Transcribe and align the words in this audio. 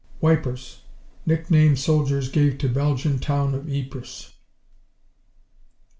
Wipers 0.19 0.81
Nickname 1.27 1.75
soldiers 1.75 2.27
gave 2.29 2.57
to 2.57 2.67
Belgian 2.67 3.19
town 3.19 3.53
of 3.53 3.69
Ypres. 3.69 4.33